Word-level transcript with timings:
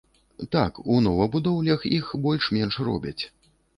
Так, 0.55 0.77
у 0.93 0.95
новабудоўлях 1.07 1.85
іх 1.99 2.09
больш-менш 2.27 2.79
робяць. 2.89 3.19